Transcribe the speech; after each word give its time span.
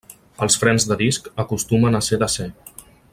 Els 0.45 0.55
frens 0.63 0.87
de 0.91 0.97
disc 1.03 1.29
acostumen 1.45 1.99
a 1.99 2.05
ser 2.09 2.23
d'acer. 2.25 2.53